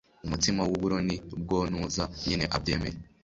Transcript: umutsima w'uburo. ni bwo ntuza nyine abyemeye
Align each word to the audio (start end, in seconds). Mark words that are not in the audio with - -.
umutsima 0.25 0.61
w'uburo. 0.69 0.97
ni 1.07 1.15
bwo 1.41 1.59
ntuza 1.69 2.03
nyine 2.25 2.45
abyemeye 2.55 2.97